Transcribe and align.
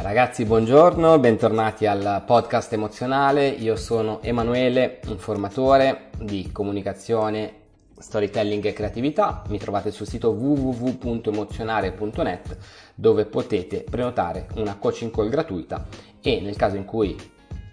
Ragazzi, 0.00 0.44
buongiorno, 0.44 1.18
bentornati 1.18 1.84
al 1.84 2.22
podcast 2.24 2.72
emozionale. 2.72 3.48
Io 3.48 3.74
sono 3.74 4.22
Emanuele, 4.22 5.00
un 5.08 5.18
formatore 5.18 6.10
di 6.20 6.50
comunicazione, 6.52 7.52
storytelling 7.98 8.64
e 8.64 8.72
creatività. 8.72 9.42
Mi 9.48 9.58
trovate 9.58 9.90
sul 9.90 10.06
sito 10.06 10.30
www.emozionare.net 10.30 12.58
dove 12.94 13.24
potete 13.24 13.82
prenotare 13.82 14.46
una 14.54 14.76
coaching 14.76 15.10
call 15.10 15.30
gratuita 15.30 15.84
e 16.22 16.40
nel 16.40 16.54
caso 16.54 16.76
in 16.76 16.84
cui 16.84 17.16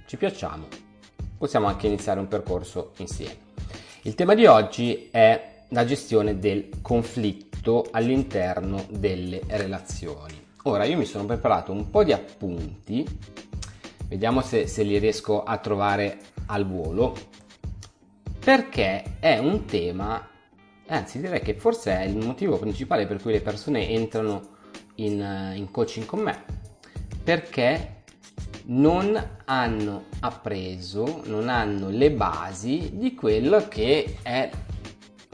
ci 0.08 0.18
piacciamo 0.18 0.66
possiamo 1.38 1.68
anche 1.68 1.86
iniziare 1.86 2.20
un 2.20 2.28
percorso 2.28 2.94
insieme. 2.98 3.38
Il 4.02 4.16
tema 4.16 4.34
di 4.34 4.48
oggi 4.48 5.10
è 5.12 5.60
la 5.70 5.86
gestione 5.86 6.40
del 6.40 6.70
conflitto 6.82 7.86
all'interno 7.92 8.84
delle 8.90 9.42
relazioni. 9.46 10.45
Ora 10.68 10.86
io 10.86 10.98
mi 10.98 11.06
sono 11.06 11.26
preparato 11.26 11.72
un 11.72 11.92
po' 11.92 12.04
di 12.04 12.12
appunti, 12.12 13.06
vediamo 14.08 14.42
se, 14.42 14.66
se 14.66 14.82
li 14.82 14.98
riesco 14.98 15.44
a 15.44 15.60
trovare 15.60 16.18
al 16.48 16.66
volo, 16.66 17.16
perché 18.40 19.18
è 19.20 19.38
un 19.38 19.66
tema, 19.66 20.28
anzi 20.88 21.22
direi 21.22 21.42
che 21.42 21.54
forse 21.54 21.96
è 21.96 22.06
il 22.06 22.18
motivo 22.18 22.58
principale 22.58 23.06
per 23.06 23.22
cui 23.22 23.32
le 23.32 23.42
persone 23.42 23.90
entrano 23.90 24.42
in, 24.96 25.54
in 25.54 25.70
coaching 25.70 26.08
con 26.08 26.22
me, 26.22 26.44
perché 27.24 28.02
non 28.64 29.42
hanno 29.46 30.06
appreso, 30.22 31.22
non 31.26 31.48
hanno 31.48 31.90
le 31.90 32.10
basi 32.10 32.94
di 32.96 33.14
quello 33.14 33.68
che 33.68 34.18
è 34.24 34.50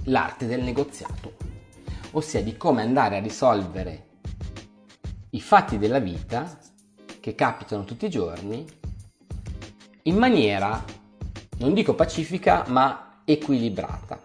l'arte 0.04 0.46
del 0.46 0.62
negoziato, 0.62 1.36
ossia 2.12 2.44
di 2.44 2.58
come 2.58 2.82
andare 2.82 3.16
a 3.16 3.22
risolvere 3.22 4.10
i 5.32 5.42
fatti 5.42 5.78
della 5.78 6.00
vita 6.00 6.60
che 7.20 7.36
capitano 7.36 7.84
tutti 7.84 8.06
i 8.06 8.10
giorni 8.10 8.66
in 10.04 10.16
maniera, 10.16 10.84
non 11.60 11.74
dico 11.74 11.94
pacifica, 11.94 12.66
ma 12.68 13.22
equilibrata. 13.24 14.20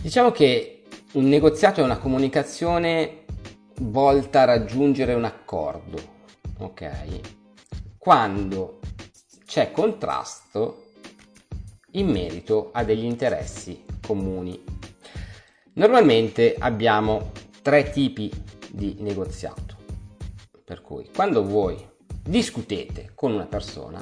Diciamo 0.00 0.30
che 0.30 0.84
un 1.14 1.28
negoziato 1.28 1.80
è 1.80 1.84
una 1.84 1.98
comunicazione 1.98 3.24
volta 3.80 4.42
a 4.42 4.44
raggiungere 4.44 5.14
un 5.14 5.24
accordo, 5.24 5.98
ok? 6.58 7.20
Quando 7.98 8.78
c'è 9.44 9.72
contrasto 9.72 10.84
in 11.92 12.08
merito 12.08 12.70
a 12.72 12.84
degli 12.84 13.04
interessi 13.04 13.84
comuni. 14.06 14.62
Normalmente 15.74 16.54
abbiamo 16.58 17.32
tre 17.66 17.90
tipi 17.90 18.30
di 18.70 18.94
negoziato. 19.00 19.76
Per 20.64 20.82
cui 20.82 21.10
quando 21.12 21.44
voi 21.44 21.76
discutete 22.22 23.10
con 23.12 23.32
una 23.32 23.46
persona, 23.46 24.00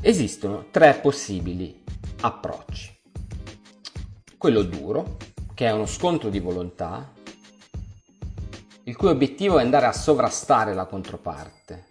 esistono 0.00 0.66
tre 0.70 1.00
possibili 1.02 1.82
approcci. 2.20 2.96
Quello 4.36 4.62
duro, 4.62 5.16
che 5.52 5.66
è 5.66 5.72
uno 5.72 5.86
scontro 5.86 6.28
di 6.28 6.38
volontà, 6.38 7.12
il 8.84 8.94
cui 8.94 9.08
obiettivo 9.08 9.58
è 9.58 9.62
andare 9.62 9.86
a 9.86 9.92
sovrastare 9.92 10.74
la 10.74 10.86
controparte. 10.86 11.86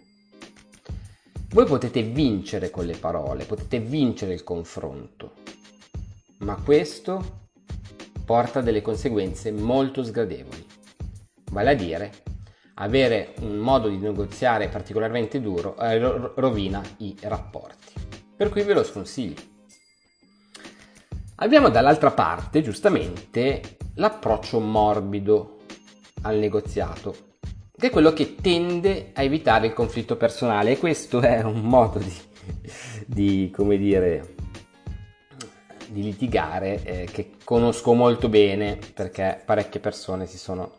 Voi 1.50 1.66
potete 1.66 2.00
vincere 2.04 2.70
con 2.70 2.86
le 2.86 2.96
parole, 2.96 3.44
potete 3.44 3.80
vincere 3.80 4.32
il 4.32 4.44
confronto, 4.44 5.34
ma 6.38 6.54
questo 6.54 7.47
porta 8.28 8.60
delle 8.60 8.82
conseguenze 8.82 9.50
molto 9.50 10.02
sgradevoli. 10.02 10.66
Vale 11.50 11.70
a 11.70 11.74
dire, 11.74 12.12
avere 12.74 13.32
un 13.40 13.56
modo 13.56 13.88
di 13.88 13.96
negoziare 13.96 14.68
particolarmente 14.68 15.40
duro 15.40 15.78
eh, 15.78 15.98
rovina 16.34 16.82
i 16.98 17.16
rapporti. 17.22 17.94
Per 18.36 18.50
cui 18.50 18.64
ve 18.64 18.74
lo 18.74 18.84
sconsiglio. 18.84 19.40
Abbiamo 21.36 21.70
dall'altra 21.70 22.10
parte, 22.10 22.60
giustamente, 22.60 23.78
l'approccio 23.94 24.60
morbido 24.60 25.60
al 26.22 26.36
negoziato, 26.36 27.16
che 27.74 27.86
è 27.86 27.90
quello 27.90 28.12
che 28.12 28.34
tende 28.34 29.12
a 29.14 29.22
evitare 29.22 29.68
il 29.68 29.72
conflitto 29.72 30.18
personale 30.18 30.72
e 30.72 30.78
questo 30.78 31.20
è 31.20 31.42
un 31.44 31.62
modo 31.62 31.98
di, 31.98 32.14
di 33.06 33.50
come 33.56 33.78
dire, 33.78 34.34
di 35.88 36.02
litigare 36.02 36.82
eh, 36.82 37.04
che 37.10 37.32
conosco 37.44 37.94
molto 37.94 38.28
bene 38.28 38.78
perché 38.94 39.40
parecchie 39.44 39.80
persone 39.80 40.26
si 40.26 40.38
sono 40.38 40.76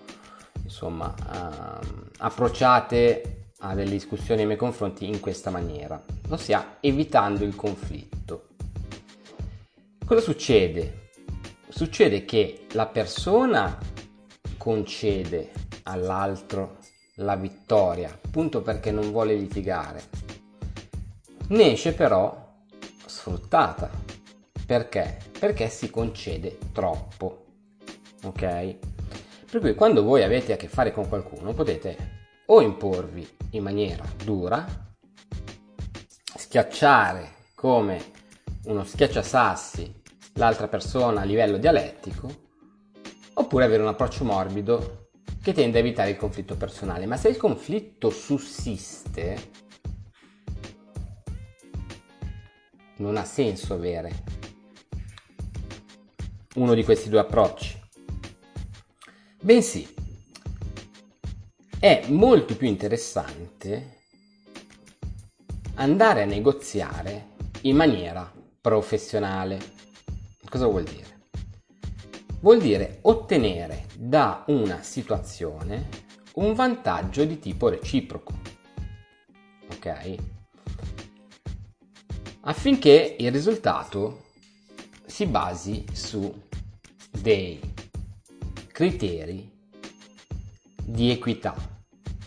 insomma 0.64 1.14
uh, 1.18 1.86
approcciate 2.18 3.52
a 3.60 3.74
delle 3.74 3.92
discussioni 3.92 4.38
nei 4.38 4.46
miei 4.46 4.58
confronti 4.58 5.08
in 5.08 5.20
questa 5.20 5.50
maniera, 5.50 6.02
ossia 6.30 6.78
evitando 6.80 7.44
il 7.44 7.56
conflitto. 7.56 8.48
Cosa 10.06 10.22
succede? 10.22 11.10
Succede 11.68 12.24
che 12.26 12.66
la 12.72 12.88
persona 12.88 13.78
concede 14.58 15.52
all'altro 15.84 16.78
la 17.16 17.36
vittoria, 17.36 18.10
appunto 18.10 18.62
perché 18.62 18.92
non 18.92 19.12
vuole 19.12 19.36
litigare. 19.36 20.04
Ne 21.50 21.72
esce 21.72 21.94
però 21.94 22.48
sfruttata 23.06 23.90
perché? 24.70 25.18
Perché 25.40 25.68
si 25.68 25.90
concede 25.90 26.60
troppo. 26.72 27.46
Ok? 28.26 28.76
Per 29.50 29.60
cui 29.62 29.74
quando 29.74 30.04
voi 30.04 30.22
avete 30.22 30.54
a 30.54 30.58
che 30.58 30.68
fare 30.68 30.92
con 30.92 31.10
qualcuno 31.10 31.54
potete 31.54 32.28
o 32.46 32.62
imporvi 32.62 33.28
in 33.54 33.64
maniera 33.64 34.06
dura, 34.24 34.64
schiacciare 36.36 37.32
come 37.56 38.00
uno 38.66 38.84
schiacciasassi 38.84 40.02
l'altra 40.34 40.68
persona 40.68 41.22
a 41.22 41.26
livello 41.26 41.58
dialettico, 41.58 42.32
oppure 43.34 43.66
avere 43.66 43.82
un 43.82 43.88
approccio 43.88 44.24
morbido 44.24 45.10
che 45.42 45.52
tende 45.52 45.80
a 45.80 45.82
evitare 45.82 46.12
il 46.12 46.18
conflitto 46.18 46.56
personale. 46.56 47.08
Ma 47.08 47.18
se 47.18 47.30
il 47.30 47.38
conflitto 47.38 48.12
sussiste, 48.12 49.50
non 52.98 53.18
ha 53.18 53.26
senso 53.26 53.74
avere 53.74 54.39
uno 56.60 56.74
di 56.74 56.84
questi 56.84 57.08
due 57.08 57.20
approcci. 57.20 57.80
Bensì, 59.42 59.88
è 61.80 62.06
molto 62.10 62.58
più 62.58 62.68
interessante 62.68 63.98
andare 65.76 66.24
a 66.24 66.26
negoziare 66.26 67.30
in 67.62 67.78
maniera 67.78 68.30
professionale. 68.60 69.78
Cosa 70.50 70.68
vuol 70.68 70.84
dire? 70.84 71.28
Vuol 72.42 72.60
dire 72.60 73.00
ottenere 73.04 73.86
da 73.98 74.44
una 74.48 74.82
situazione 74.82 75.88
un 76.34 76.54
vantaggio 76.54 77.24
di 77.24 77.40
tipo 77.40 77.70
reciproco. 77.70 78.34
Ok? 79.72 80.16
Affinché 82.42 83.16
il 83.18 83.32
risultato 83.32 84.28
si 85.06 85.26
basi 85.26 85.86
su 85.92 86.48
dei 87.10 87.60
criteri 88.72 89.52
di 90.84 91.12
equità, 91.12 91.56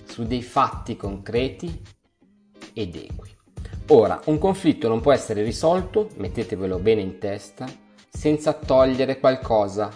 su 0.04 0.25
dei 0.25 0.43
fatti 0.43 0.97
concreti 0.97 1.82
ed 2.72 2.94
equi. 2.94 3.31
Ora, 3.88 4.21
un 4.26 4.38
conflitto 4.38 4.88
non 4.88 5.00
può 5.00 5.12
essere 5.12 5.42
risolto, 5.42 6.10
mettetevelo 6.16 6.78
bene 6.78 7.00
in 7.00 7.19
testa, 7.19 7.66
senza 8.09 8.53
togliere 8.53 9.18
qualcosa 9.18 9.91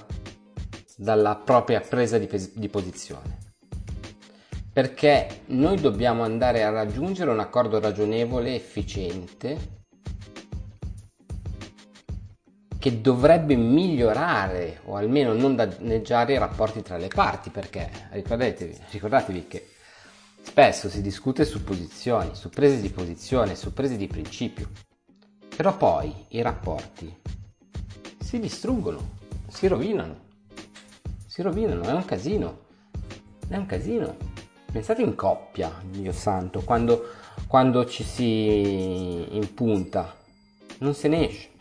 dalla 0.96 1.36
propria 1.36 1.80
presa 1.80 2.18
di, 2.18 2.26
pes- 2.26 2.54
di 2.54 2.68
posizione. 2.68 3.38
Perché 4.72 5.42
noi 5.46 5.80
dobbiamo 5.80 6.22
andare 6.22 6.64
a 6.64 6.70
raggiungere 6.70 7.30
un 7.30 7.40
accordo 7.40 7.78
ragionevole, 7.78 8.54
efficiente, 8.54 9.75
che 12.86 13.00
dovrebbe 13.00 13.56
migliorare 13.56 14.78
o 14.84 14.94
almeno 14.94 15.32
non 15.32 15.56
danneggiare 15.56 16.34
i 16.34 16.38
rapporti 16.38 16.82
tra 16.82 16.96
le 16.96 17.08
parti, 17.08 17.50
perché 17.50 17.90
ricordatevi, 18.12 18.78
ricordatevi 18.90 19.46
che 19.48 19.70
spesso 20.40 20.88
si 20.88 21.02
discute 21.02 21.44
su 21.44 21.64
posizioni, 21.64 22.36
su 22.36 22.48
prese 22.48 22.80
di 22.80 22.90
posizione, 22.90 23.56
su 23.56 23.72
prese 23.72 23.96
di 23.96 24.06
principio, 24.06 24.70
però 25.56 25.76
poi 25.76 26.14
i 26.28 26.42
rapporti 26.42 27.12
si 28.20 28.38
distruggono, 28.38 29.16
si 29.48 29.66
rovinano, 29.66 30.20
si 31.26 31.42
rovinano, 31.42 31.82
è 31.82 31.92
un 31.92 32.04
casino, 32.04 32.66
è 33.48 33.56
un 33.56 33.66
casino. 33.66 34.16
Pensate 34.70 35.02
in 35.02 35.16
coppia, 35.16 35.72
Dio 35.90 36.12
santo, 36.12 36.60
quando, 36.60 37.08
quando 37.48 37.84
ci 37.84 38.04
si 38.04 39.26
impunta, 39.34 40.14
non 40.78 40.94
se 40.94 41.08
ne 41.08 41.28
esce. 41.28 41.54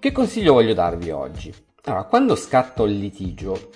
Che 0.00 0.12
consiglio 0.12 0.54
voglio 0.54 0.72
darvi 0.72 1.10
oggi? 1.10 1.54
Allora, 1.84 2.04
quando 2.04 2.34
scatta 2.34 2.84
il 2.84 2.98
litigio, 2.98 3.70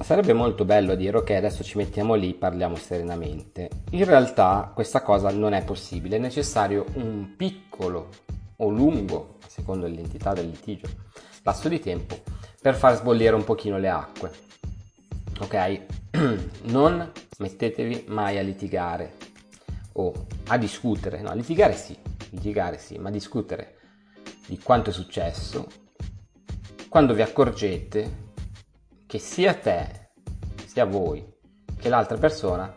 sarebbe 0.00 0.32
molto 0.32 0.64
bello 0.64 0.94
dire 0.94 1.16
ok 1.16 1.30
adesso 1.30 1.64
ci 1.64 1.78
mettiamo 1.78 2.14
lì 2.14 2.32
parliamo 2.32 2.76
serenamente. 2.76 3.68
In 3.90 4.04
realtà 4.04 4.70
questa 4.72 5.02
cosa 5.02 5.32
non 5.32 5.52
è 5.52 5.64
possibile 5.64 6.14
è 6.14 6.20
necessario 6.20 6.84
un 6.94 7.34
piccolo 7.36 8.10
o 8.58 8.68
lungo 8.68 9.38
secondo 9.48 9.88
dell'entità 9.88 10.32
del 10.32 10.46
litigio 10.46 10.86
lasso 11.42 11.68
di 11.68 11.80
tempo 11.80 12.20
per 12.60 12.76
far 12.76 12.94
sbollire 12.94 13.34
un 13.34 13.42
pochino 13.42 13.78
le 13.78 13.88
acque. 13.88 14.30
Ok? 15.40 15.80
Non 16.70 17.10
mettetevi 17.38 18.04
mai 18.06 18.38
a 18.38 18.42
litigare 18.42 19.14
o 19.94 20.12
a 20.46 20.56
discutere. 20.56 21.20
No 21.20 21.34
litigare 21.34 21.72
sì 21.72 21.98
litigare 22.30 22.78
sì 22.78 22.96
ma 22.98 23.10
discutere 23.10 23.80
di 24.46 24.58
quanto 24.58 24.90
è 24.90 24.92
successo 24.92 25.66
quando 26.88 27.14
vi 27.14 27.22
accorgete 27.22 28.34
che 29.06 29.18
sia 29.18 29.54
te, 29.54 30.10
sia 30.66 30.84
voi, 30.84 31.26
che 31.78 31.88
l'altra 31.88 32.18
persona 32.18 32.74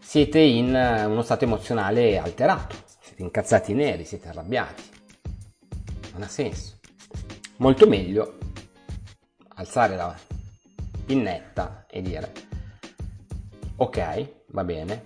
siete 0.00 0.40
in 0.40 0.68
uno 0.68 1.22
stato 1.22 1.44
emozionale 1.44 2.18
alterato, 2.18 2.74
siete 3.00 3.22
incazzati 3.22 3.74
neri, 3.74 4.04
siete 4.04 4.28
arrabbiati. 4.28 4.82
Non 6.14 6.22
ha 6.22 6.28
senso. 6.28 6.78
Molto 7.58 7.86
meglio 7.86 8.38
alzare 9.54 9.94
la 9.94 10.16
pinnetta 11.04 11.86
e 11.88 12.02
dire 12.02 12.32
ok, 13.76 14.44
va 14.48 14.64
bene, 14.64 15.02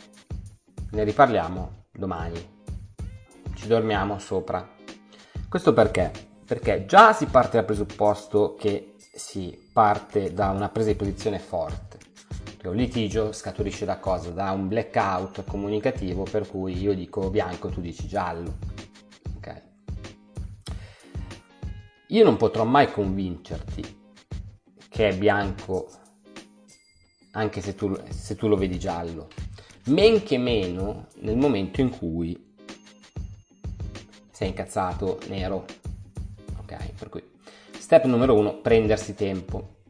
ne 0.91 1.05
riparliamo 1.05 1.87
domani, 1.93 2.60
ci 3.61 3.67
dormiamo 3.67 4.19
sopra. 4.19 4.67
Questo 5.47 5.75
perché? 5.75 6.11
Perché 6.47 6.87
già 6.87 7.13
si 7.13 7.27
parte 7.27 7.59
dal 7.59 7.67
presupposto 7.67 8.55
che 8.55 8.95
si 8.97 9.69
parte 9.71 10.33
da 10.33 10.49
una 10.49 10.71
presa 10.71 10.89
di 10.89 10.97
posizione 10.97 11.39
forte. 11.39 11.99
Perché 12.43 12.69
un 12.69 12.77
litigio 12.77 13.33
scaturisce 13.33 13.85
da 13.85 13.99
cosa? 13.99 14.31
Da 14.31 14.51
un 14.53 14.67
blackout 14.67 15.45
comunicativo 15.45 16.23
per 16.23 16.49
cui 16.49 16.81
io 16.81 16.95
dico 16.95 17.29
bianco, 17.29 17.69
tu 17.69 17.83
dici 17.83 18.09
giallo. 18.09 18.57
Ok? 19.37 19.63
Io 22.09 22.25
non 22.25 22.39
potrò 22.39 22.65
mai 22.65 22.91
convincerti 22.91 23.99
che 24.89 25.09
è 25.09 25.17
bianco 25.19 25.91
anche 27.33 27.61
se 27.61 27.75
tu, 27.75 27.95
se 28.09 28.37
tu 28.37 28.49
lo 28.49 28.57
vedi 28.57 28.79
giallo. 28.79 29.29
Men 29.87 30.23
che 30.23 30.39
meno 30.39 31.09
nel 31.17 31.37
momento 31.37 31.83
in 31.83 31.91
cui 31.91 32.49
sei 34.41 34.49
incazzato 34.49 35.19
nero. 35.29 35.67
Ok? 36.61 36.93
Per 36.93 37.11
cui 37.11 37.23
Step 37.79 38.05
numero 38.05 38.35
1, 38.39 38.61
prendersi 38.63 39.15
tempo. 39.15 39.81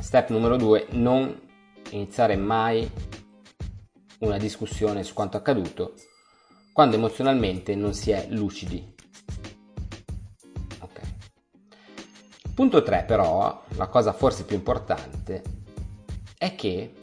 Step 0.00 0.30
numero 0.30 0.56
2, 0.56 0.88
non 0.90 1.42
iniziare 1.90 2.34
mai 2.34 2.90
una 4.18 4.36
discussione 4.36 5.04
su 5.04 5.14
quanto 5.14 5.36
accaduto 5.36 5.94
quando 6.72 6.96
emozionalmente 6.96 7.76
non 7.76 7.94
si 7.94 8.10
è 8.10 8.26
lucidi. 8.30 8.94
Ok. 10.80 11.00
Punto 12.52 12.82
3 12.82 13.04
però, 13.04 13.64
la 13.76 13.86
cosa 13.86 14.12
forse 14.12 14.44
più 14.44 14.56
importante, 14.56 15.42
è 16.36 16.56
che 16.56 16.94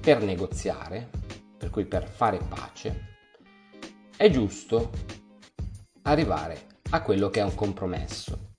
per 0.00 0.22
negoziare, 0.22 1.10
per 1.58 1.68
cui 1.68 1.84
per 1.84 2.08
fare 2.08 2.38
pace, 2.38 3.09
è 4.20 4.28
giusto 4.28 4.90
arrivare 6.02 6.66
a 6.90 7.00
quello 7.00 7.30
che 7.30 7.40
è 7.40 7.42
un 7.42 7.54
compromesso. 7.54 8.50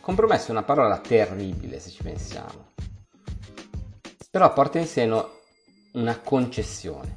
Compromesso 0.00 0.48
è 0.48 0.50
una 0.50 0.64
parola 0.64 0.98
terribile 0.98 1.80
se 1.80 1.88
ci 1.88 2.02
pensiamo, 2.02 2.72
però 4.30 4.52
porta 4.52 4.78
in 4.78 4.84
seno 4.84 5.30
una 5.92 6.18
concessione. 6.18 7.14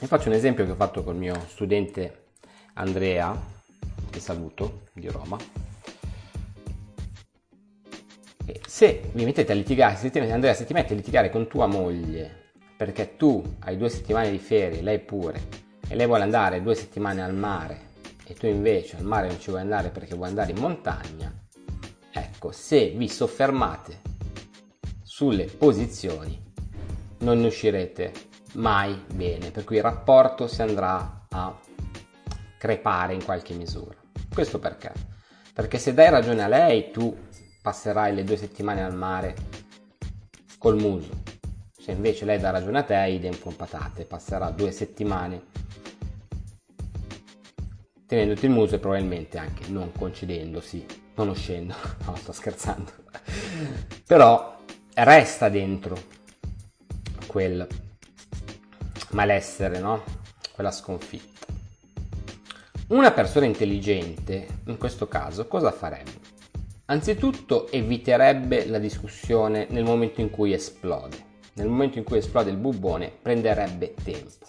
Vi 0.00 0.06
faccio 0.06 0.30
un 0.30 0.34
esempio 0.34 0.64
che 0.64 0.70
ho 0.70 0.74
fatto 0.74 1.04
col 1.04 1.16
mio 1.16 1.38
studente 1.48 2.28
Andrea, 2.72 3.38
che 4.08 4.18
saluto, 4.18 4.86
di 4.94 5.08
Roma. 5.08 5.36
Se 8.66 9.10
vi 9.12 9.24
mettete 9.26 9.52
a 9.52 9.54
litigare, 9.54 9.96
se 9.96 10.08
ti, 10.08 10.18
Andrea, 10.18 10.54
se 10.54 10.64
ti 10.64 10.72
metti 10.72 10.94
a 10.94 10.96
litigare 10.96 11.28
con 11.28 11.46
tua 11.46 11.66
moglie 11.66 12.52
perché 12.74 13.16
tu 13.18 13.44
hai 13.58 13.76
due 13.76 13.90
settimane 13.90 14.30
di 14.30 14.38
ferie, 14.38 14.80
lei 14.80 14.98
pure, 14.98 15.59
e 15.90 15.94
lei 15.96 16.06
vuole 16.06 16.22
andare 16.22 16.62
due 16.62 16.74
settimane 16.74 17.22
al 17.22 17.34
mare 17.34 17.88
e 18.24 18.32
tu 18.32 18.46
invece 18.46 18.96
al 18.96 19.04
mare 19.04 19.26
non 19.26 19.38
ci 19.38 19.50
vuoi 19.50 19.60
andare 19.60 19.90
perché 19.90 20.14
vuoi 20.14 20.28
andare 20.28 20.52
in 20.52 20.58
montagna, 20.58 21.40
Ecco, 22.12 22.50
se 22.50 22.88
vi 22.90 23.08
soffermate 23.08 24.00
sulle 25.02 25.44
posizioni 25.44 26.42
non 27.18 27.38
ne 27.38 27.46
uscirete 27.46 28.12
mai 28.54 29.04
bene, 29.14 29.50
per 29.50 29.62
cui 29.64 29.76
il 29.76 29.82
rapporto 29.82 30.48
si 30.48 30.60
andrà 30.60 31.26
a 31.28 31.56
crepare 32.58 33.14
in 33.14 33.24
qualche 33.24 33.54
misura. 33.54 33.94
Questo 34.32 34.58
perché? 34.58 34.92
Perché 35.52 35.78
se 35.78 35.94
dai 35.94 36.10
ragione 36.10 36.42
a 36.42 36.48
lei, 36.48 36.90
tu 36.90 37.16
passerai 37.62 38.12
le 38.12 38.24
due 38.24 38.36
settimane 38.36 38.82
al 38.82 38.94
mare 38.94 39.36
col 40.58 40.76
muso. 40.76 41.22
Se 41.78 41.92
invece 41.92 42.24
lei 42.24 42.40
dà 42.40 42.50
ragione 42.50 42.78
a 42.78 42.82
te, 42.82 42.96
idem 43.08 43.38
con 43.38 43.54
patate, 43.54 44.04
passerà 44.04 44.50
due 44.50 44.72
settimane 44.72 45.42
tenendoti 48.10 48.46
il 48.46 48.50
muso 48.50 48.74
e 48.74 48.80
probabilmente 48.80 49.38
anche 49.38 49.68
non 49.68 49.92
concidendosi 49.92 50.84
conoscendo, 51.14 51.76
no 52.06 52.16
sto 52.16 52.32
scherzando, 52.32 52.90
però 54.04 54.58
resta 54.94 55.48
dentro 55.48 55.96
quel 57.28 57.64
malessere, 59.10 59.78
no? 59.78 60.02
Quella 60.52 60.72
sconfitta. 60.72 61.46
Una 62.88 63.12
persona 63.12 63.46
intelligente, 63.46 64.58
in 64.66 64.76
questo 64.76 65.06
caso, 65.06 65.46
cosa 65.46 65.70
farebbe? 65.70 66.18
Anzitutto 66.86 67.70
eviterebbe 67.70 68.66
la 68.66 68.80
discussione 68.80 69.68
nel 69.70 69.84
momento 69.84 70.20
in 70.20 70.30
cui 70.30 70.52
esplode. 70.52 71.28
Nel 71.52 71.68
momento 71.68 71.98
in 71.98 72.04
cui 72.04 72.18
esplode 72.18 72.50
il 72.50 72.56
bubbone 72.56 73.12
prenderebbe 73.22 73.94
tempo. 74.02 74.46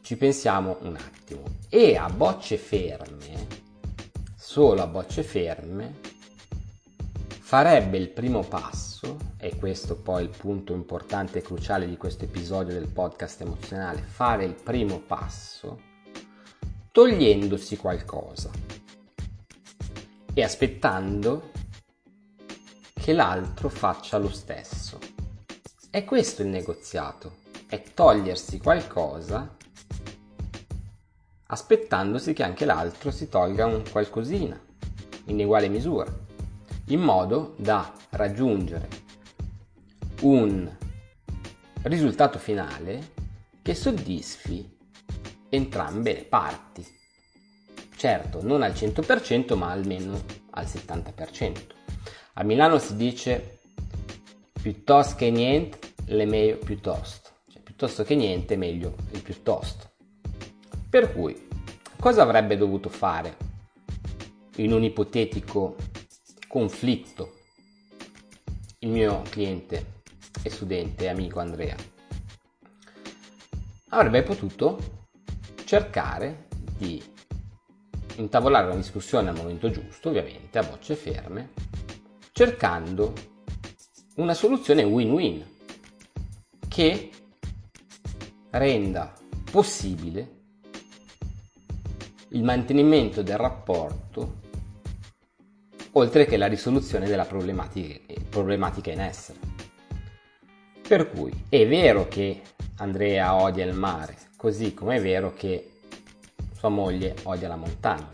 Ci 0.00 0.16
pensiamo 0.16 0.78
un 0.80 0.96
attimo. 0.96 1.49
E 1.70 1.96
a 1.96 2.10
bocce 2.10 2.58
ferme 2.58 3.60
solo 4.50 4.82
a 4.82 4.88
bocce 4.88 5.22
ferme, 5.22 6.00
farebbe 7.38 7.98
il 7.98 8.08
primo 8.08 8.42
passo, 8.42 9.16
e 9.36 9.54
questo 9.54 9.94
poi 9.94 10.24
è 10.24 10.26
il 10.26 10.36
punto 10.36 10.72
importante 10.72 11.38
e 11.38 11.42
cruciale 11.42 11.86
di 11.86 11.96
questo 11.96 12.24
episodio 12.24 12.74
del 12.74 12.88
podcast 12.88 13.42
emozionale, 13.42 14.02
fare 14.02 14.44
il 14.44 14.54
primo 14.54 14.98
passo 14.98 15.80
togliendosi 16.90 17.76
qualcosa 17.76 18.50
e 20.34 20.42
aspettando 20.42 21.52
che 22.92 23.12
l'altro 23.12 23.68
faccia 23.68 24.18
lo 24.18 24.30
stesso. 24.30 24.98
È 25.90 26.04
questo 26.04 26.42
il 26.42 26.48
negoziato, 26.48 27.36
è 27.68 27.80
togliersi 27.94 28.58
qualcosa 28.58 29.58
aspettandosi 31.52 32.32
che 32.32 32.44
anche 32.44 32.64
l'altro 32.64 33.10
si 33.10 33.28
tolga 33.28 33.66
un 33.66 33.82
qualcosina 33.90 34.58
in 35.26 35.40
uguale 35.40 35.68
misura, 35.68 36.06
in 36.86 37.00
modo 37.00 37.54
da 37.58 37.92
raggiungere 38.10 38.88
un 40.22 40.70
risultato 41.82 42.38
finale 42.38 43.12
che 43.62 43.74
soddisfi 43.74 44.78
entrambe 45.48 46.12
le 46.12 46.24
parti. 46.24 46.86
Certo, 47.96 48.42
non 48.42 48.62
al 48.62 48.72
100%, 48.72 49.56
ma 49.56 49.70
almeno 49.70 50.22
al 50.50 50.64
70%. 50.64 51.58
A 52.34 52.44
Milano 52.44 52.78
si 52.78 52.96
dice 52.96 53.60
piuttosto 54.52 55.16
che 55.16 55.30
niente, 55.30 55.78
le 56.06 56.26
meglio 56.26 56.58
piuttosto. 56.58 57.30
Cioè, 57.50 57.60
piuttosto 57.60 58.04
che 58.04 58.14
niente, 58.14 58.56
meglio 58.56 58.94
il 59.10 59.22
piuttosto. 59.22 59.90
Per 60.90 61.12
cui, 61.12 61.46
cosa 62.00 62.22
avrebbe 62.22 62.56
dovuto 62.56 62.88
fare 62.88 63.36
in 64.56 64.72
un 64.72 64.82
ipotetico 64.82 65.76
conflitto 66.48 67.36
il 68.80 68.88
mio 68.88 69.22
cliente 69.30 70.02
e 70.42 70.50
studente 70.50 71.04
e 71.04 71.08
amico 71.08 71.38
Andrea? 71.38 71.76
Avrebbe 73.90 74.24
potuto 74.24 75.06
cercare 75.64 76.48
di 76.76 77.00
intavolare 78.16 78.66
una 78.66 78.74
discussione 78.74 79.28
al 79.28 79.36
momento 79.36 79.70
giusto, 79.70 80.08
ovviamente 80.08 80.58
a 80.58 80.64
bocce 80.64 80.96
ferme, 80.96 81.50
cercando 82.32 83.12
una 84.16 84.34
soluzione 84.34 84.82
win-win 84.82 85.46
che 86.66 87.10
renda 88.50 89.12
possibile 89.52 90.38
il 92.32 92.44
mantenimento 92.44 93.22
del 93.22 93.36
rapporto 93.36 94.38
oltre 95.92 96.26
che 96.26 96.36
la 96.36 96.46
risoluzione 96.46 97.08
della 97.08 97.24
problematica, 97.24 98.14
problematica 98.28 98.92
in 98.92 99.00
essere. 99.00 99.38
Per 100.86 101.10
cui 101.10 101.32
è 101.48 101.66
vero 101.66 102.06
che 102.08 102.42
Andrea 102.76 103.34
odia 103.34 103.64
il 103.64 103.74
mare, 103.74 104.16
così 104.36 104.74
come 104.74 104.96
è 104.96 105.00
vero 105.00 105.32
che 105.34 105.80
sua 106.54 106.68
moglie 106.68 107.16
odia 107.24 107.48
la 107.48 107.56
montagna. 107.56 108.08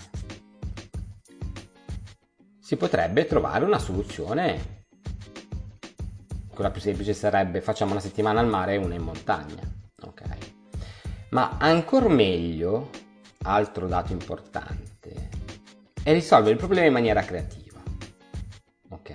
Si 2.59 2.77
potrebbe 2.77 3.27
trovare 3.27 3.65
una 3.65 3.79
soluzione. 3.79 4.85
Quella 6.49 6.71
più 6.71 6.81
semplice 6.81 7.13
sarebbe 7.13 7.61
facciamo 7.61 7.93
una 7.93 8.01
settimana 8.01 8.41
al 8.41 8.49
mare 8.49 8.75
e 8.75 8.79
una 8.79 8.95
in 8.95 9.03
montagna. 9.03 9.63
Ok. 10.03 10.23
Ma 11.31 11.57
ancora 11.59 12.09
meglio, 12.09 12.91
altro 13.47 13.87
dato 13.87 14.13
importante, 14.13 15.31
è 16.03 16.13
risolvere 16.13 16.53
il 16.53 16.59
problema 16.59 16.87
in 16.87 16.93
maniera 16.93 17.23
creativa. 17.23 17.81
Ok. 18.91 19.15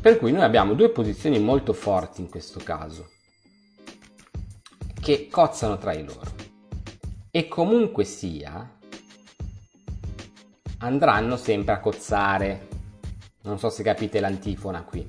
Per 0.00 0.18
cui 0.18 0.32
noi 0.32 0.42
abbiamo 0.42 0.74
due 0.74 0.90
posizioni 0.90 1.38
molto 1.38 1.72
forti 1.72 2.20
in 2.20 2.28
questo 2.28 2.60
caso, 2.62 3.10
che 5.00 5.28
cozzano 5.30 5.78
tra 5.78 5.94
di 5.94 6.04
loro. 6.04 6.34
E 7.30 7.48
comunque 7.48 8.04
sia, 8.04 8.78
andranno 10.78 11.36
sempre 11.36 11.74
a 11.74 11.80
cozzare. 11.80 12.68
Non 13.42 13.58
so 13.58 13.70
se 13.70 13.82
capite 13.82 14.20
l'antifona 14.20 14.82
qui. 14.82 15.06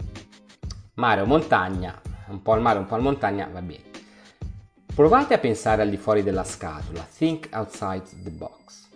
Mare 0.95 1.21
o 1.21 1.25
montagna, 1.25 2.00
un 2.27 2.41
po' 2.41 2.53
al 2.53 2.62
mare, 2.62 2.79
un 2.79 2.86
po' 2.86 2.95
al 2.95 3.01
montagna, 3.01 3.48
va 3.48 3.62
bene. 3.62 3.90
Provate 5.01 5.34
a 5.34 5.39
pensare 5.39 5.81
al 5.81 5.89
di 5.89 5.98
fuori 5.98 6.22
della 6.22 6.43
scatola, 6.43 7.01
think 7.01 7.48
outside 7.53 8.03
the 8.22 8.29
box. 8.29 8.88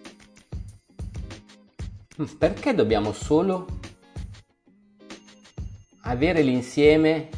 Mm, 2.21 2.25
perché 2.37 2.75
dobbiamo 2.75 3.11
solo 3.11 3.65
avere 6.01 6.43
l'insieme 6.43 7.29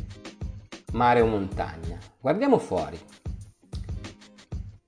mare 0.91 1.21
o 1.21 1.27
montagna? 1.27 1.97
Guardiamo 2.19 2.57
fuori. 2.57 3.00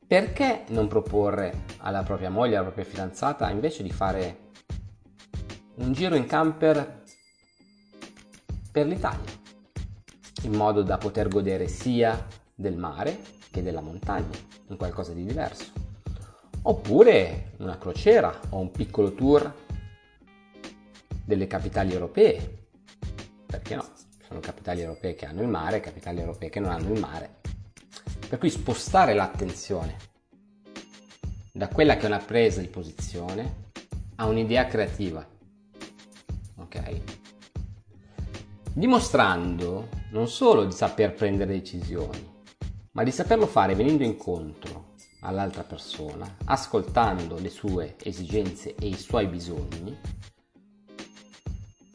Perché 0.05 0.65
non 0.67 0.89
proporre 0.89 1.63
alla 1.77 2.03
propria 2.03 2.29
moglie, 2.29 2.55
alla 2.55 2.65
propria 2.65 2.83
fidanzata, 2.83 3.49
invece 3.49 3.81
di 3.81 3.91
fare 3.91 4.39
un 5.75 5.93
giro 5.93 6.15
in 6.15 6.25
camper 6.25 7.03
per 8.73 8.85
l'Italia, 8.85 9.31
in 10.41 10.51
modo 10.51 10.83
da 10.83 10.97
poter 10.97 11.29
godere 11.29 11.69
sia 11.69 12.27
del 12.53 12.75
mare 12.75 13.37
che 13.51 13.61
della 13.61 13.81
montagna, 13.81 14.37
in 14.67 14.77
qualcosa 14.77 15.13
di 15.13 15.25
diverso. 15.25 15.71
Oppure 16.63 17.53
una 17.57 17.77
crociera 17.77 18.37
o 18.49 18.59
un 18.59 18.71
piccolo 18.71 19.13
tour 19.13 19.53
delle 21.23 21.47
capitali 21.47 21.93
europee. 21.93 22.67
Perché 23.45 23.75
no? 23.75 23.85
Sono 24.27 24.39
capitali 24.39 24.81
europee 24.81 25.15
che 25.15 25.25
hanno 25.25 25.41
il 25.41 25.47
mare 25.47 25.79
capitali 25.79 26.19
europee 26.19 26.49
che 26.49 26.59
non 26.59 26.71
hanno 26.71 26.93
il 26.93 26.99
mare. 26.99 27.37
Per 28.27 28.37
cui 28.37 28.49
spostare 28.49 29.13
l'attenzione 29.13 29.97
da 31.51 31.67
quella 31.67 31.97
che 31.97 32.03
è 32.03 32.05
una 32.05 32.19
presa 32.19 32.61
di 32.61 32.67
posizione 32.67 33.67
a 34.15 34.25
un'idea 34.27 34.65
creativa. 34.67 35.27
Ok? 36.57 37.01
Dimostrando 38.73 39.89
non 40.11 40.27
solo 40.27 40.65
di 40.65 40.71
saper 40.71 41.13
prendere 41.13 41.53
decisioni, 41.53 42.28
ma 42.99 43.05
di 43.05 43.11
saperlo 43.11 43.47
fare 43.47 43.75
venendo 43.75 44.03
incontro 44.03 44.87
all'altra 45.21 45.63
persona, 45.63 46.35
ascoltando 46.43 47.39
le 47.39 47.49
sue 47.49 47.95
esigenze 48.03 48.75
e 48.75 48.87
i 48.87 48.97
suoi 48.97 49.27
bisogni, 49.27 49.97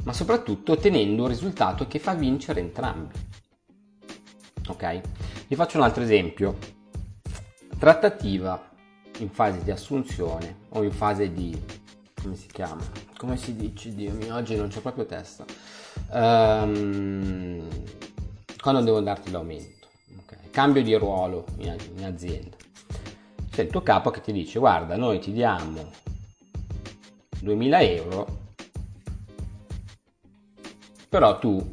ma 0.03 0.15
soprattutto 0.15 0.73
ottenendo 0.73 1.25
un 1.25 1.29
risultato 1.29 1.87
che 1.87 1.99
fa 1.99 2.15
vincere 2.15 2.61
entrambi. 2.61 3.13
Ok? 4.67 5.01
Vi 5.47 5.55
faccio 5.55 5.77
un 5.77 5.83
altro 5.83 6.03
esempio. 6.03 6.57
Trattativa 7.79 8.71
in 9.19 9.29
fase 9.29 9.63
di 9.63 9.71
assunzione 9.71 10.61
o 10.71 10.83
in 10.83 10.93
fase 10.93 11.31
di... 11.31 11.55
come 12.15 12.35
si 12.35 12.47
chiama? 12.47 12.83
Come 13.19 13.37
si 13.37 13.55
dice? 13.55 13.95
Dio 13.95 14.15
mio, 14.15 14.37
oggi 14.37 14.57
non 14.57 14.69
c'è 14.69 14.81
proprio 14.81 15.05
testa. 15.05 15.45
Um, 16.13 17.69
quando 18.59 18.81
devo 18.81 19.01
darti 19.01 19.31
l'aumento. 19.31 19.84
Cambio 20.55 20.85
di 20.85 20.95
ruolo 20.95 21.47
in, 21.57 21.77
in 21.97 22.05
azienda. 22.05 22.57
C'è 23.51 23.63
il 23.63 23.71
tuo 23.71 23.83
capo 23.83 24.11
che 24.11 24.21
ti 24.21 24.31
dice 24.31 24.61
guarda 24.61 24.97
noi 24.97 25.19
ti 25.19 25.33
diamo 25.33 25.91
2000 27.41 27.81
euro 27.81 28.39
però 31.09 31.41
tu 31.41 31.73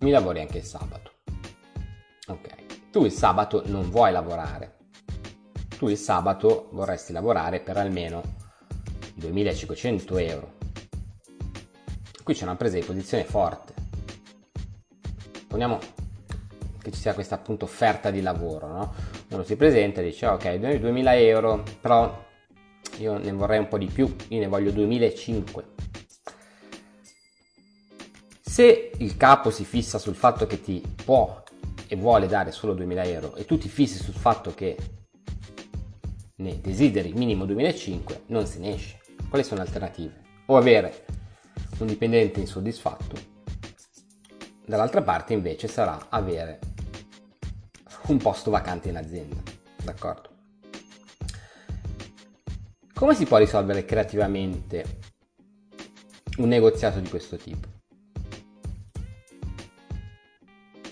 mi 0.00 0.10
lavori 0.10 0.40
anche 0.40 0.58
il 0.58 0.64
sabato. 0.64 1.12
Ok, 2.26 2.90
tu 2.90 3.04
il 3.04 3.12
sabato 3.12 3.62
non 3.66 3.88
vuoi 3.88 4.10
lavorare, 4.10 4.78
tu 5.78 5.86
il 5.86 5.96
sabato 5.96 6.70
vorresti 6.72 7.12
lavorare 7.12 7.60
per 7.60 7.76
almeno 7.76 8.20
2500 9.14 10.18
euro. 10.18 10.52
Qui 12.20 12.34
c'è 12.34 12.42
una 12.42 12.56
presa 12.56 12.76
di 12.80 12.84
posizione 12.84 13.22
forte. 13.22 13.74
Poniamo 15.46 15.93
che 16.84 16.92
ci 16.92 17.00
sia 17.00 17.14
questa 17.14 17.36
appunto 17.36 17.64
offerta 17.64 18.10
di 18.10 18.20
lavoro, 18.20 18.68
no? 18.68 18.94
Uno 19.30 19.42
si 19.42 19.56
presenta 19.56 20.02
e 20.02 20.04
dice 20.04 20.26
ok, 20.26 20.76
2000 20.78 21.16
euro, 21.16 21.62
però 21.80 22.22
io 22.98 23.16
ne 23.16 23.32
vorrei 23.32 23.58
un 23.58 23.68
po' 23.68 23.78
di 23.78 23.86
più, 23.86 24.14
io 24.28 24.38
ne 24.38 24.46
voglio 24.46 24.70
2500. 24.70 25.72
Se 28.42 28.90
il 28.98 29.16
capo 29.16 29.50
si 29.50 29.64
fissa 29.64 29.98
sul 29.98 30.14
fatto 30.14 30.46
che 30.46 30.60
ti 30.60 30.82
può 31.04 31.42
e 31.88 31.96
vuole 31.96 32.26
dare 32.26 32.52
solo 32.52 32.74
2000 32.74 33.04
euro 33.04 33.34
e 33.34 33.46
tu 33.46 33.58
ti 33.58 33.68
fissi 33.68 34.02
sul 34.02 34.14
fatto 34.14 34.54
che 34.54 34.76
ne 36.36 36.60
desideri 36.60 37.12
minimo 37.14 37.46
2005, 37.46 38.24
non 38.26 38.46
se 38.46 38.58
ne 38.58 38.74
esce. 38.74 39.00
Quali 39.28 39.42
sono 39.42 39.62
le 39.62 39.66
alternative? 39.66 40.22
O 40.46 40.56
avere 40.56 41.06
un 41.78 41.86
dipendente 41.86 42.40
insoddisfatto, 42.40 43.16
dall'altra 44.64 45.02
parte 45.02 45.32
invece 45.32 45.66
sarà 45.66 46.06
avere 46.08 46.60
un 48.06 48.18
posto 48.18 48.50
vacante 48.50 48.88
in 48.88 48.96
azienda. 48.96 49.40
D'accordo? 49.82 50.30
Come 52.92 53.14
si 53.14 53.24
può 53.24 53.38
risolvere 53.38 53.84
creativamente 53.84 54.98
un 56.38 56.48
negoziato 56.48 57.00
di 57.00 57.08
questo 57.08 57.36
tipo? 57.36 57.74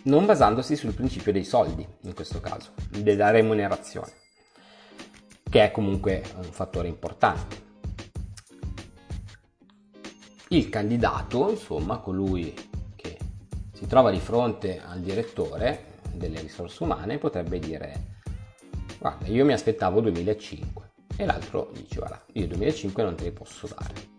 non 0.04 0.26
basandosi 0.26 0.74
sul 0.74 0.94
principio 0.94 1.32
dei 1.32 1.44
soldi, 1.44 1.86
in 2.02 2.14
questo 2.14 2.40
caso, 2.40 2.72
della 2.88 3.30
remunerazione, 3.30 4.12
che 5.48 5.64
è 5.64 5.70
comunque 5.70 6.24
un 6.36 6.50
fattore 6.50 6.88
importante. 6.88 7.70
Il 10.48 10.68
candidato, 10.68 11.50
insomma, 11.50 11.98
colui 11.98 12.52
che 12.96 13.18
si 13.72 13.86
trova 13.86 14.10
di 14.10 14.18
fronte 14.18 14.82
al 14.84 15.00
direttore 15.00 15.91
delle 16.14 16.40
risorse 16.40 16.82
umane, 16.82 17.18
potrebbe 17.18 17.58
dire, 17.58 18.20
guarda, 18.98 19.26
io 19.26 19.44
mi 19.44 19.52
aspettavo 19.52 20.00
2005 20.00 20.90
e 21.16 21.24
l'altro 21.24 21.70
dice, 21.74 21.98
guarda, 21.98 22.24
io 22.32 22.46
2005 22.46 23.02
non 23.02 23.14
te 23.14 23.24
li 23.24 23.32
posso 23.32 23.66
dare. 23.66 24.10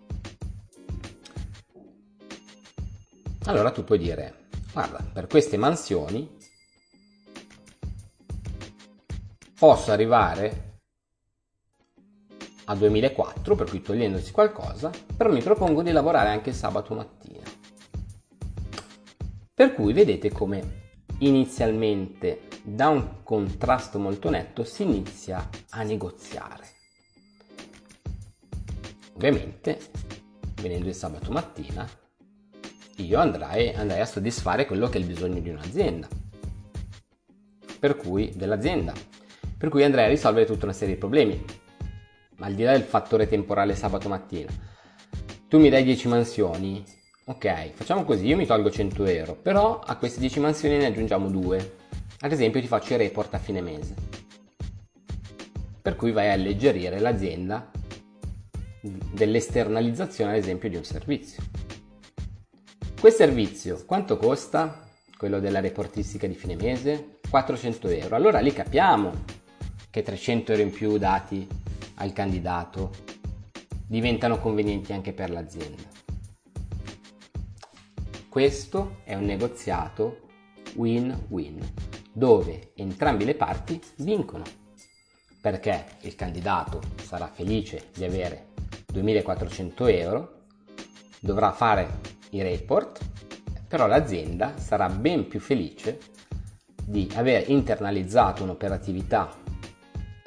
Allora 3.46 3.72
tu 3.72 3.84
puoi 3.84 3.98
dire, 3.98 4.44
Guarda, 4.74 5.06
per 5.14 5.28
queste 5.28 5.56
mansioni 5.56 6.36
posso 9.60 9.92
arrivare 9.92 10.80
a 12.66 12.76
2004, 12.76 13.54
per 13.54 13.70
cui 13.70 13.84
togliendosi 13.84 14.32
qualcosa, 14.32 14.90
però 15.16 15.32
mi 15.32 15.44
propongo 15.44 15.84
di 15.84 15.92
lavorare 15.92 16.30
anche 16.30 16.50
il 16.50 16.56
sabato 16.56 16.96
mattina. 16.96 17.44
Per 19.54 19.76
cui 19.76 19.94
vedete 19.94 20.32
come 20.32 20.83
inizialmente 21.20 22.48
da 22.64 22.90
un 22.90 23.24
contrasto 23.24 24.00
molto 24.00 24.30
netto 24.30 24.64
si 24.64 24.84
inizia 24.84 25.50
a 25.70 25.84
negoziare. 25.84 26.68
Ovviamente, 29.16 29.80
venendo 30.62 30.88
il 30.88 30.96
sabato 30.96 31.32
mattina, 31.32 31.88
io 32.98 33.20
andrei, 33.20 33.74
andrei 33.74 34.02
a 34.02 34.06
soddisfare 34.06 34.66
quello 34.66 34.88
che 34.88 34.98
è 34.98 35.02
il 35.02 35.08
bisogno 35.08 35.40
di 35.40 35.50
un'azienda, 35.50 36.08
per 37.80 37.96
cui 37.98 38.32
dell'azienda, 38.36 38.94
per 39.58 39.70
cui 39.70 39.84
andrei 39.84 40.06
a 40.06 40.10
risolvere 40.10 40.46
tutta 40.46 40.66
una 40.66 40.74
serie 40.74 40.94
di 40.94 41.00
problemi, 41.00 41.44
ma 42.38 42.48
al 42.48 42.54
di 42.54 42.64
là 42.64 42.72
del 42.72 42.84
fattore 42.84 43.28
temporale 43.28 43.76
sabato 43.76 44.10
mattina. 44.10 44.52
Tu 45.48 45.60
mi 45.60 45.70
dai 45.70 45.84
10 45.84 46.08
mansioni, 46.08 46.84
ok, 47.26 47.72
facciamo 47.74 48.04
così, 48.04 48.28
io 48.28 48.36
mi 48.36 48.46
tolgo 48.46 48.70
100 48.70 49.06
euro, 49.06 49.36
però 49.36 49.80
a 49.80 49.96
queste 49.98 50.20
10 50.20 50.40
mansioni 50.40 50.78
ne 50.78 50.88
aggiungiamo 50.88 51.30
2. 51.30 51.78
Ad 52.20 52.32
esempio 52.32 52.60
ti 52.60 52.68
faccio 52.68 52.94
i 52.94 52.98
report 52.98 53.34
a 53.34 53.40
fine 53.40 53.62
mese. 53.62 53.96
Per 55.82 55.96
cui 55.96 56.12
vai 56.12 56.30
a 56.30 56.34
alleggerire 56.34 57.00
l'azienda 57.00 57.70
dell'esternalizzazione 58.82 60.32
ad 60.32 60.38
esempio 60.38 60.70
di 60.70 60.76
un 60.76 60.84
servizio. 60.84 61.44
Quel 63.00 63.14
servizio 63.14 63.84
quanto 63.86 64.18
costa? 64.18 64.88
Quello 65.18 65.40
della 65.40 65.60
reportistica 65.60 66.28
di 66.28 66.36
fine 66.36 66.56
mese? 66.56 67.20
400 67.30 67.88
euro. 67.90 68.16
Allora 68.16 68.40
lì 68.40 68.52
capiamo 68.52 69.12
che 69.90 70.02
300 70.02 70.52
euro 70.52 70.64
in 70.64 70.72
più 70.72 70.98
dati 70.98 71.48
al 71.96 72.14
candidato 72.14 72.92
diventano 73.88 74.40
convenienti 74.40 74.94
anche 74.94 75.14
per 75.14 75.30
l'azienda. 75.30 75.93
Questo 78.34 79.02
è 79.04 79.14
un 79.14 79.26
negoziato 79.26 80.22
win-win, 80.74 81.72
dove 82.12 82.72
entrambe 82.74 83.26
le 83.26 83.36
parti 83.36 83.80
vincono, 83.98 84.44
perché 85.40 85.98
il 86.02 86.16
candidato 86.16 86.82
sarà 87.00 87.28
felice 87.28 87.92
di 87.94 88.04
avere 88.04 88.48
2400 88.88 89.86
euro, 89.86 90.46
dovrà 91.20 91.52
fare 91.52 92.00
i 92.32 92.42
report, 92.42 93.08
però 93.68 93.86
l'azienda 93.86 94.58
sarà 94.58 94.90
ben 94.90 95.28
più 95.28 95.40
felice 95.40 96.00
di 96.84 97.08
aver 97.14 97.52
internalizzato 97.52 98.42
un'operatività 98.42 99.32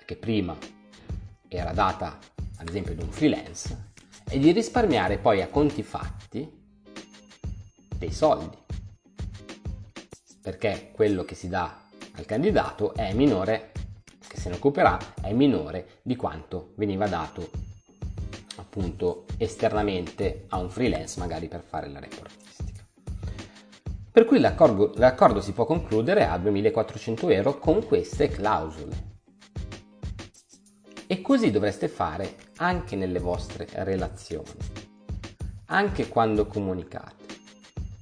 che 0.04 0.14
prima 0.14 0.56
era 1.48 1.72
data 1.72 2.20
ad 2.58 2.68
esempio 2.68 2.92
ad 2.92 3.02
un 3.02 3.10
freelance 3.10 3.94
e 4.30 4.38
di 4.38 4.52
risparmiare 4.52 5.18
poi 5.18 5.42
a 5.42 5.48
conti 5.48 5.82
fatti 5.82 6.55
dei 7.96 8.12
soldi. 8.12 8.56
Perché 10.42 10.90
quello 10.92 11.24
che 11.24 11.34
si 11.34 11.48
dà 11.48 11.82
al 12.12 12.24
candidato 12.24 12.94
è 12.94 13.12
minore 13.12 13.72
che 14.26 14.38
se 14.38 14.48
ne 14.48 14.56
occuperà 14.56 14.98
è 15.20 15.32
minore 15.32 16.00
di 16.02 16.16
quanto 16.16 16.72
veniva 16.76 17.06
dato 17.08 17.50
appunto 18.56 19.24
esternamente 19.36 20.46
a 20.48 20.58
un 20.58 20.70
freelance 20.70 21.18
magari 21.18 21.48
per 21.48 21.62
fare 21.62 21.88
la 21.88 21.98
reportistica. 21.98 22.84
Per 24.10 24.24
cui 24.24 24.38
l'accordo, 24.38 24.92
l'accordo 24.96 25.40
si 25.40 25.52
può 25.52 25.66
concludere 25.66 26.26
a 26.26 26.38
2400 26.38 27.28
euro 27.28 27.58
con 27.58 27.84
queste 27.84 28.28
clausole. 28.28 29.14
E 31.06 31.20
così 31.20 31.50
dovreste 31.50 31.88
fare 31.88 32.36
anche 32.56 32.96
nelle 32.96 33.20
vostre 33.20 33.68
relazioni 33.72 34.84
anche 35.66 36.08
quando 36.08 36.46
comunicate 36.46 37.25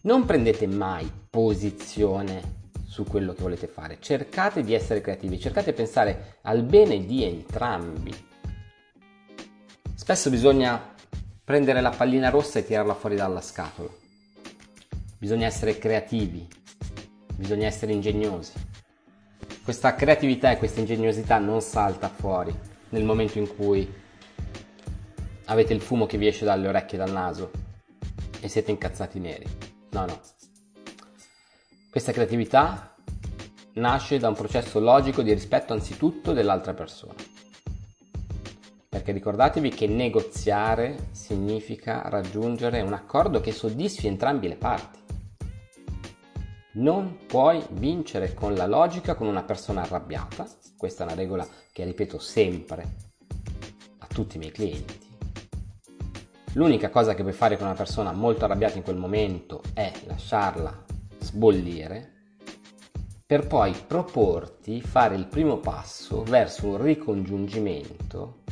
non 0.04 0.25
prendete 0.26 0.66
mai 0.66 1.11
posizione 1.30 2.62
su 2.87 3.04
quello 3.04 3.32
che 3.32 3.42
volete 3.42 3.66
fare, 3.66 3.99
cercate 4.00 4.62
di 4.62 4.75
essere 4.75 5.00
creativi, 5.00 5.40
cercate 5.40 5.70
di 5.70 5.76
pensare 5.76 6.38
al 6.42 6.62
bene 6.62 7.04
di 7.04 7.25
entrambi. 7.25 8.14
Spesso 9.94 10.30
bisogna 10.30 10.94
prendere 11.42 11.80
la 11.80 11.90
pallina 11.90 12.28
rossa 12.28 12.58
e 12.58 12.66
tirarla 12.66 12.94
fuori 12.94 13.16
dalla 13.16 13.40
scatola. 13.40 13.88
Bisogna 15.18 15.46
essere 15.46 15.78
creativi, 15.78 16.46
bisogna 17.34 17.66
essere 17.66 17.92
ingegnosi. 17.92 18.52
Questa 19.64 19.94
creatività 19.94 20.50
e 20.50 20.58
questa 20.58 20.80
ingegnosità 20.80 21.38
non 21.38 21.62
salta 21.62 22.08
fuori 22.08 22.54
nel 22.90 23.04
momento 23.04 23.38
in 23.38 23.56
cui 23.56 23.90
avete 25.46 25.73
il 25.73 25.80
fumo 25.80 26.04
che 26.04 26.18
vi 26.18 26.26
esce 26.26 26.44
dalle 26.44 26.68
orecchie 26.68 26.99
e 26.99 27.04
dal 27.04 27.12
naso 27.12 27.50
e 28.40 28.49
siete 28.49 28.70
incazzati 28.70 29.18
neri. 29.18 29.63
No, 29.94 30.06
no. 30.06 30.20
Questa 31.88 32.10
creatività 32.10 32.96
nasce 33.74 34.18
da 34.18 34.26
un 34.26 34.34
processo 34.34 34.80
logico 34.80 35.22
di 35.22 35.32
rispetto 35.32 35.72
anzitutto 35.72 36.32
dell'altra 36.32 36.74
persona. 36.74 37.14
Perché 38.88 39.12
ricordatevi 39.12 39.70
che 39.70 39.86
negoziare 39.86 41.10
significa 41.12 42.08
raggiungere 42.08 42.80
un 42.80 42.92
accordo 42.92 43.40
che 43.40 43.52
soddisfi 43.52 44.09
entrambi 44.09 44.48
le 44.48 44.57
parti. 44.57 44.98
Non 46.72 47.18
puoi 47.28 47.64
vincere 47.70 48.35
con 48.35 48.54
la 48.54 48.66
logica 48.66 49.14
con 49.14 49.28
una 49.28 49.44
persona 49.44 49.83
arrabbiata, 49.83 50.44
questa 50.76 51.04
è 51.04 51.07
una 51.07 51.14
regola 51.14 51.46
che 51.72 51.85
ripeto 51.85 52.18
sempre 52.18 52.96
a 53.98 54.07
tutti 54.09 54.35
i 54.35 54.38
miei 54.40 54.50
clienti 54.50 55.03
L'unica 56.54 56.88
cosa 56.88 57.14
che 57.14 57.22
puoi 57.22 57.34
fare 57.34 57.56
con 57.56 57.66
una 57.66 57.74
persona 57.74 58.12
molto 58.12 58.44
arrabbiata 58.44 58.76
in 58.76 58.84
quel 58.84 58.96
momento 58.96 59.60
è 59.74 59.92
lasciarla 60.06 60.84
sbollire 61.18 62.12
per 63.26 63.46
poi 63.48 63.72
proporti 63.72 64.80
fare 64.80 65.16
il 65.16 65.26
primo 65.26 65.58
passo 65.58 66.22
verso 66.22 66.68
un 66.68 66.80
ricongiungimento 66.80 68.42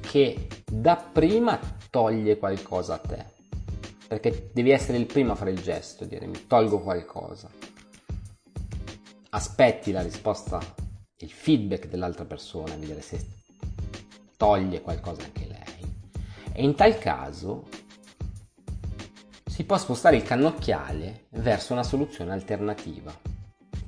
che 0.00 0.46
dapprima 0.70 1.58
toglie 1.88 2.36
qualcosa 2.36 2.94
a 2.94 2.98
te. 2.98 3.24
Perché 4.06 4.50
devi 4.52 4.70
essere 4.70 4.98
il 4.98 5.06
primo 5.06 5.32
a 5.32 5.36
fare 5.36 5.52
il 5.52 5.62
gesto 5.62 6.04
dire 6.04 6.26
mi 6.26 6.46
tolgo 6.46 6.80
qualcosa. 6.80 7.48
Aspetti 9.30 9.90
la 9.90 10.02
risposta 10.02 10.60
il 11.18 11.30
feedback 11.30 11.88
dell'altra 11.88 12.26
persona 12.26 12.76
vedere 12.76 13.00
se 13.00 13.43
toglie 14.44 14.82
qualcosa 14.82 15.22
anche 15.22 15.46
lei. 15.46 15.94
E 16.52 16.62
in 16.62 16.74
tal 16.74 16.98
caso 16.98 17.66
si 19.46 19.64
può 19.64 19.78
spostare 19.78 20.16
il 20.16 20.22
cannocchiale 20.22 21.28
verso 21.30 21.72
una 21.72 21.82
soluzione 21.82 22.32
alternativa 22.32 23.18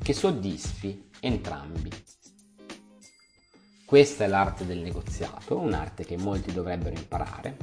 che 0.02 0.14
soddisfi 0.14 1.10
entrambi. 1.20 1.90
Questa 3.84 4.24
è 4.24 4.28
l'arte 4.28 4.64
del 4.64 4.78
negoziato, 4.78 5.58
un'arte 5.58 6.06
che 6.06 6.16
molti 6.16 6.54
dovrebbero 6.54 6.96
imparare. 6.96 7.56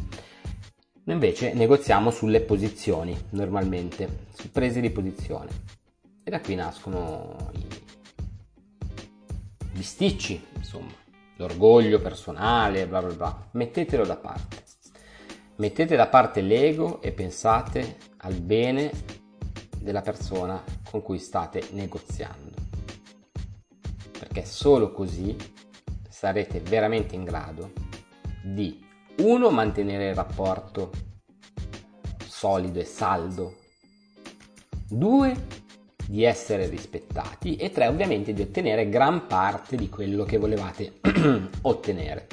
Noi 1.06 1.16
invece 1.16 1.54
negoziamo 1.54 2.12
sulle 2.12 2.42
posizioni, 2.42 3.20
normalmente, 3.32 4.28
su 4.36 4.52
prese 4.52 4.82
di 4.82 4.92
posizione. 4.92 5.50
E 6.24 6.30
da 6.30 6.40
qui 6.40 6.54
nascono 6.54 7.50
i 7.54 7.68
bisticci, 9.72 10.46
insomma 10.56 11.02
l'orgoglio 11.38 12.00
personale, 12.00 12.88
bla 12.88 13.02
bla 13.02 13.14
bla, 13.14 13.48
mettetelo 13.52 14.06
da 14.06 14.16
parte. 14.18 14.62
Mettete 15.56 15.96
da 15.96 16.08
parte 16.08 16.42
l'ego 16.42 17.02
e 17.02 17.12
pensate 17.12 17.98
al 18.18 18.34
bene 18.36 18.92
della 19.78 20.02
persona 20.02 20.64
con 20.90 21.02
cui 21.02 21.20
state 21.20 21.68
negoziando. 21.72 22.56
Perché 24.18 24.46
solo 24.46 24.92
così 24.92 25.36
sarete 26.10 26.60
veramente 26.60 27.16
in 27.16 27.24
grado 27.24 27.72
di, 28.44 28.84
uno, 29.18 29.52
mantenere 29.52 30.10
il 30.10 30.16
rapporto 30.16 30.90
solido 32.26 32.80
e 32.80 32.86
saldo, 32.86 33.58
due, 34.88 35.63
di 36.08 36.24
essere 36.24 36.68
rispettati 36.68 37.56
e 37.56 37.72
tre 37.72 37.88
ovviamente 37.88 38.34
di 38.34 38.42
ottenere 38.42 38.90
gran 38.90 39.28
parte 39.28 39.76
di 39.76 39.90
quello 39.90 40.24
che 40.24 40.38
volevate 40.38 41.00
ottenere. 41.62 42.28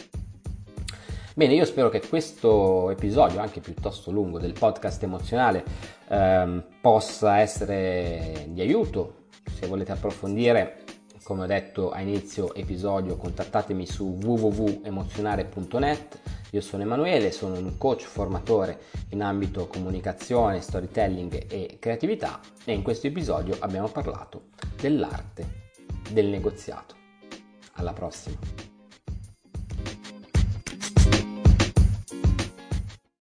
Bene, 1.35 1.55
io 1.55 1.65
spero 1.65 1.89
che 1.89 2.03
questo 2.07 2.91
episodio, 2.91 3.41
anche 3.41 3.61
piuttosto 3.61 4.11
lungo, 4.11 4.39
del 4.39 4.53
podcast 4.53 5.03
emozionale 5.03 5.65
ehm, 6.09 6.65
possa 6.81 7.39
essere 7.39 8.47
di 8.49 8.61
aiuto. 8.61 9.27
Se 9.51 9.67
volete 9.67 9.93
approfondire, 9.93 10.83
come 11.31 11.45
ho 11.45 11.47
detto 11.47 11.91
a 11.93 12.01
inizio 12.01 12.53
episodio, 12.57 13.17
contattatemi 13.17 13.87
su 13.87 14.19
www.emozionare.net 14.21 16.19
io 16.51 16.61
sono 16.61 16.83
Emanuele, 16.83 17.31
sono 17.31 17.57
un 17.57 17.79
coach 17.79 18.03
formatore 18.03 18.81
in 19.11 19.23
ambito 19.23 19.69
comunicazione, 19.69 20.61
storytelling 20.61 21.47
e 21.49 21.77
creatività 21.79 22.41
e 22.65 22.73
in 22.73 22.83
questo 22.83 23.07
episodio 23.07 23.57
abbiamo 23.61 23.87
parlato 23.87 24.47
dell'arte 24.81 25.69
del 26.11 26.27
negoziato. 26.27 26.97
Alla 27.75 27.93
prossima! 27.93 28.80